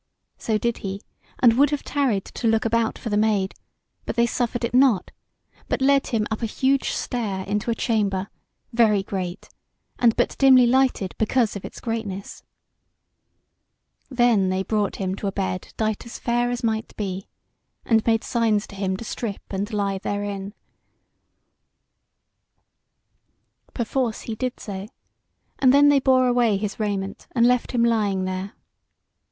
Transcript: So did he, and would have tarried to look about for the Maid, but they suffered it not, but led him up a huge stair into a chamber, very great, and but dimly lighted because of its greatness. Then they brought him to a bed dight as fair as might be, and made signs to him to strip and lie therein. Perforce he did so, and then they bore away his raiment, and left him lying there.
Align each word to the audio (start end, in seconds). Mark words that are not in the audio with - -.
So 0.39 0.57
did 0.57 0.79
he, 0.79 1.03
and 1.37 1.59
would 1.59 1.69
have 1.69 1.83
tarried 1.83 2.25
to 2.25 2.47
look 2.47 2.65
about 2.65 2.97
for 2.97 3.09
the 3.11 3.17
Maid, 3.17 3.53
but 4.07 4.15
they 4.15 4.25
suffered 4.25 4.63
it 4.65 4.73
not, 4.73 5.11
but 5.69 5.79
led 5.79 6.07
him 6.07 6.25
up 6.31 6.41
a 6.41 6.47
huge 6.47 6.89
stair 6.89 7.43
into 7.45 7.69
a 7.69 7.75
chamber, 7.75 8.27
very 8.73 9.03
great, 9.03 9.47
and 9.99 10.15
but 10.15 10.35
dimly 10.39 10.65
lighted 10.65 11.13
because 11.19 11.55
of 11.55 11.63
its 11.63 11.79
greatness. 11.79 12.41
Then 14.09 14.49
they 14.49 14.63
brought 14.63 14.95
him 14.95 15.13
to 15.17 15.27
a 15.27 15.31
bed 15.31 15.71
dight 15.77 16.03
as 16.07 16.17
fair 16.17 16.49
as 16.49 16.63
might 16.63 16.95
be, 16.97 17.27
and 17.85 18.03
made 18.07 18.23
signs 18.23 18.65
to 18.65 18.75
him 18.75 18.97
to 18.97 19.05
strip 19.05 19.43
and 19.53 19.71
lie 19.71 19.99
therein. 19.99 20.55
Perforce 23.75 24.21
he 24.21 24.33
did 24.33 24.59
so, 24.59 24.87
and 25.59 25.71
then 25.71 25.89
they 25.89 25.99
bore 25.99 26.25
away 26.27 26.57
his 26.57 26.79
raiment, 26.79 27.27
and 27.35 27.45
left 27.45 27.71
him 27.71 27.83
lying 27.85 28.25
there. 28.25 28.53